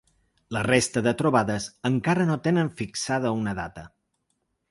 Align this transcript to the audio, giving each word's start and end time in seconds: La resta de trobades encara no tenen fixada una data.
La 0.55 0.61
resta 0.67 1.03
de 1.07 1.11
trobades 1.19 1.67
encara 1.91 2.27
no 2.31 2.39
tenen 2.49 2.73
fixada 2.81 3.35
una 3.43 3.57
data. 3.63 3.87